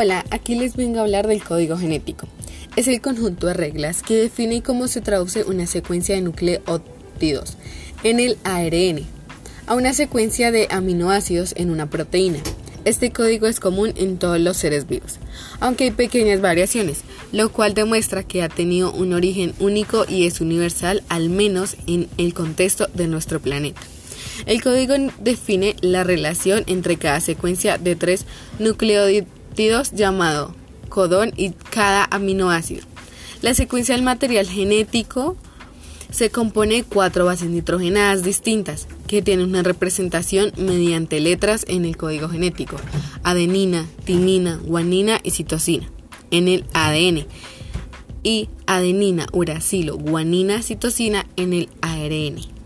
Hola, 0.00 0.24
aquí 0.30 0.54
les 0.54 0.76
vengo 0.76 1.00
a 1.00 1.02
hablar 1.02 1.26
del 1.26 1.42
código 1.42 1.76
genético. 1.76 2.28
Es 2.76 2.86
el 2.86 3.00
conjunto 3.00 3.48
de 3.48 3.54
reglas 3.54 4.04
que 4.04 4.14
define 4.14 4.62
cómo 4.62 4.86
se 4.86 5.00
traduce 5.00 5.42
una 5.42 5.66
secuencia 5.66 6.14
de 6.14 6.20
nucleótidos 6.20 7.56
en 8.04 8.20
el 8.20 8.38
ARN 8.44 9.04
a 9.66 9.74
una 9.74 9.92
secuencia 9.94 10.52
de 10.52 10.68
aminoácidos 10.70 11.52
en 11.56 11.70
una 11.70 11.90
proteína. 11.90 12.38
Este 12.84 13.10
código 13.10 13.48
es 13.48 13.58
común 13.58 13.92
en 13.96 14.18
todos 14.18 14.38
los 14.38 14.56
seres 14.56 14.86
vivos, 14.86 15.18
aunque 15.58 15.82
hay 15.82 15.90
pequeñas 15.90 16.40
variaciones, 16.40 17.00
lo 17.32 17.50
cual 17.50 17.74
demuestra 17.74 18.22
que 18.22 18.44
ha 18.44 18.48
tenido 18.48 18.92
un 18.92 19.12
origen 19.12 19.52
único 19.58 20.04
y 20.08 20.28
es 20.28 20.40
universal 20.40 21.02
al 21.08 21.28
menos 21.28 21.76
en 21.88 22.08
el 22.18 22.34
contexto 22.34 22.86
de 22.94 23.08
nuestro 23.08 23.40
planeta. 23.40 23.80
El 24.46 24.62
código 24.62 24.94
define 25.18 25.74
la 25.80 26.04
relación 26.04 26.62
entre 26.68 26.98
cada 26.98 27.20
secuencia 27.20 27.78
de 27.78 27.96
tres 27.96 28.26
nucleótidos 28.60 29.26
llamado 29.92 30.54
codón 30.88 31.32
y 31.36 31.50
cada 31.50 32.06
aminoácido. 32.10 32.82
La 33.42 33.54
secuencia 33.54 33.94
del 33.94 34.04
material 34.04 34.46
genético 34.46 35.36
se 36.10 36.30
compone 36.30 36.76
de 36.76 36.84
cuatro 36.84 37.24
bases 37.24 37.50
nitrogenadas 37.50 38.22
distintas 38.22 38.86
que 39.06 39.20
tienen 39.20 39.48
una 39.48 39.62
representación 39.62 40.52
mediante 40.56 41.20
letras 41.20 41.64
en 41.68 41.84
el 41.84 41.96
código 41.96 42.28
genético, 42.28 42.76
adenina, 43.22 43.86
timina, 44.04 44.58
guanina 44.62 45.20
y 45.22 45.30
citosina 45.32 45.90
en 46.30 46.48
el 46.48 46.64
ADN 46.72 47.26
y 48.22 48.48
adenina, 48.66 49.26
uracilo, 49.32 49.96
guanina, 49.96 50.62
citosina 50.62 51.26
en 51.36 51.52
el 51.52 51.68
ARN. 51.82 52.57